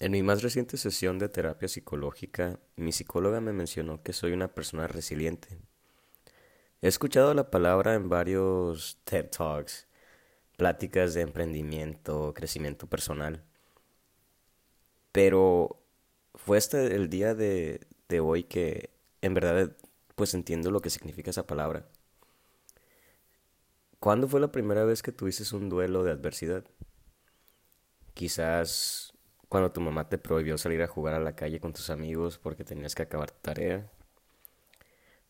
[0.00, 4.48] En mi más reciente sesión de terapia psicológica, mi psicóloga me mencionó que soy una
[4.48, 5.58] persona resiliente.
[6.80, 9.86] He escuchado la palabra en varios TED Talks,
[10.56, 13.44] pláticas de emprendimiento, crecimiento personal,
[15.12, 15.82] pero
[16.34, 18.88] fue este el día de, de hoy que
[19.20, 19.76] en verdad
[20.14, 21.86] pues entiendo lo que significa esa palabra.
[23.98, 26.64] ¿Cuándo fue la primera vez que tuviste un duelo de adversidad?
[28.14, 29.12] Quizás
[29.50, 32.62] cuando tu mamá te prohibió salir a jugar a la calle con tus amigos porque
[32.62, 33.90] tenías que acabar tu tarea.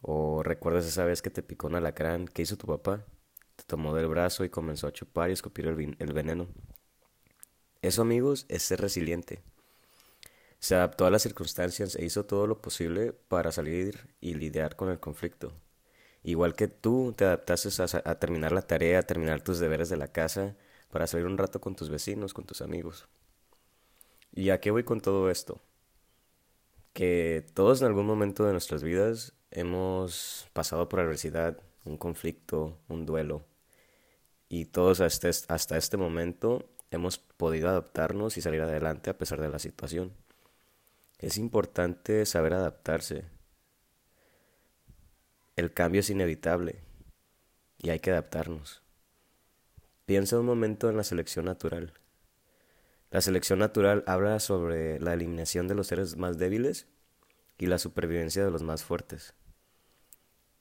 [0.00, 3.04] O recuerdas esa vez que te picó un alacrán, ¿qué hizo tu papá?
[3.56, 6.48] Te tomó del brazo y comenzó a chupar y escupir el, veneno.
[7.82, 9.42] Eso, amigos, es ser resiliente.
[10.60, 14.88] Se adaptó a las circunstancias e hizo todo lo posible para salir y lidiar con
[14.88, 15.52] el conflicto.
[16.22, 19.98] Igual que tú te adaptaste a, a terminar la tarea, a terminar tus deberes de
[19.98, 20.56] la casa,
[20.90, 23.06] para salir un rato con tus vecinos, con tus amigos.
[24.36, 25.62] ¿Y a qué voy con todo esto?
[26.92, 33.06] Que todos en algún momento de nuestras vidas hemos pasado por adversidad, un conflicto, un
[33.06, 33.46] duelo.
[34.50, 39.40] Y todos hasta este, hasta este momento hemos podido adaptarnos y salir adelante a pesar
[39.40, 40.12] de la situación.
[41.18, 43.24] Es importante saber adaptarse.
[45.56, 46.82] El cambio es inevitable
[47.78, 48.82] y hay que adaptarnos.
[50.04, 51.94] Piensa un momento en la selección natural.
[53.10, 56.86] La selección natural habla sobre la eliminación de los seres más débiles
[57.58, 59.34] y la supervivencia de los más fuertes.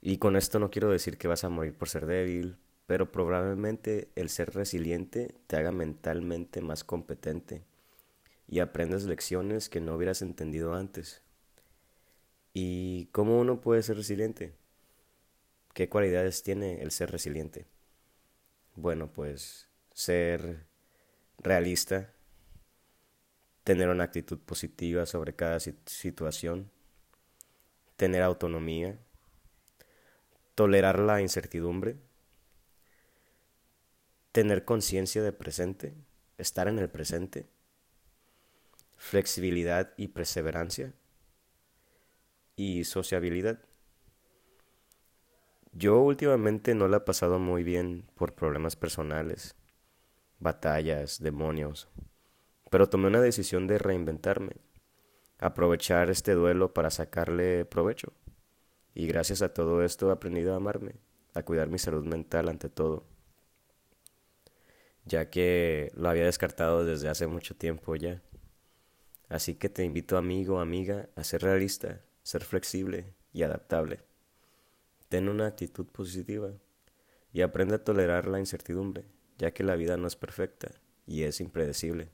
[0.00, 4.10] Y con esto no quiero decir que vas a morir por ser débil, pero probablemente
[4.14, 7.64] el ser resiliente te haga mentalmente más competente
[8.46, 11.22] y aprendas lecciones que no hubieras entendido antes.
[12.52, 14.54] ¿Y cómo uno puede ser resiliente?
[15.72, 17.66] ¿Qué cualidades tiene el ser resiliente?
[18.76, 20.66] Bueno, pues ser
[21.38, 22.13] realista,
[23.64, 26.70] tener una actitud positiva sobre cada situación,
[27.96, 28.98] tener autonomía,
[30.54, 31.96] tolerar la incertidumbre,
[34.32, 35.94] tener conciencia de presente,
[36.36, 37.48] estar en el presente,
[38.96, 40.92] flexibilidad y perseverancia
[42.56, 43.60] y sociabilidad.
[45.72, 49.56] Yo últimamente no la he pasado muy bien por problemas personales,
[50.38, 51.88] batallas, demonios,
[52.74, 54.56] pero tomé una decisión de reinventarme,
[55.38, 58.12] aprovechar este duelo para sacarle provecho.
[58.94, 60.96] Y gracias a todo esto he aprendido a amarme,
[61.34, 63.06] a cuidar mi salud mental ante todo,
[65.04, 68.24] ya que lo había descartado desde hace mucho tiempo ya.
[69.28, 74.00] Así que te invito amigo, amiga, a ser realista, ser flexible y adaptable.
[75.08, 76.50] Ten una actitud positiva
[77.32, 79.04] y aprende a tolerar la incertidumbre,
[79.38, 80.72] ya que la vida no es perfecta
[81.06, 82.10] y es impredecible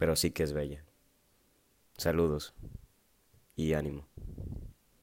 [0.00, 0.82] pero sí que es bella.
[1.98, 2.54] Saludos
[3.54, 4.08] y ánimo.